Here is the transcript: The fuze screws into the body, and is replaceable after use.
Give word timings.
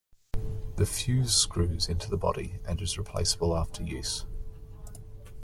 The 0.77 0.85
fuze 0.87 1.29
screws 1.31 1.87
into 1.87 2.09
the 2.09 2.17
body, 2.17 2.57
and 2.67 2.81
is 2.81 2.97
replaceable 2.97 3.55
after 3.55 3.83
use. 3.83 4.25